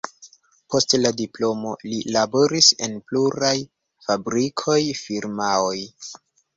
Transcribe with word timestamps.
Post 0.75 0.95
la 1.01 1.11
diplomo 1.19 1.73
li 1.91 1.99
laboris 2.17 2.71
en 2.89 2.97
pluraj 3.13 3.55
fabrikoj, 4.09 4.83
firmaoj. 5.07 5.81